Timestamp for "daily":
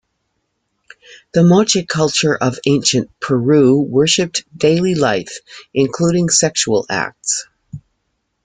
4.57-4.95